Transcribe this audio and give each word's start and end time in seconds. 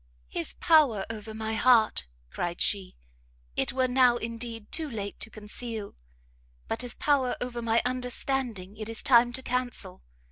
"His 0.29 0.55
power 0.55 1.05
over 1.11 1.31
my 1.31 1.53
heart," 1.53 2.07
cried 2.31 2.59
she, 2.59 2.95
"it 3.55 3.71
were 3.71 3.87
now, 3.87 4.17
indeed, 4.17 4.71
too 4.71 4.89
late 4.89 5.19
to 5.19 5.29
conceal, 5.29 5.93
but 6.67 6.81
his 6.81 6.95
power 6.95 7.35
over 7.39 7.61
my 7.61 7.83
understanding 7.85 8.75
it 8.77 8.89
is 8.89 9.03
time 9.03 9.31
to 9.33 9.43
cancel. 9.43 10.01